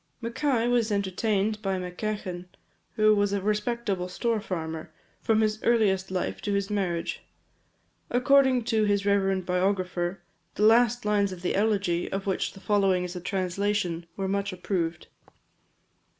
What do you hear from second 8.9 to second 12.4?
reverend biographer, the last lines of the elegy, of